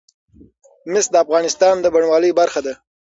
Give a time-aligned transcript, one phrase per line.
[0.91, 2.73] مس د افغانستان د بڼوالۍ برخه ده.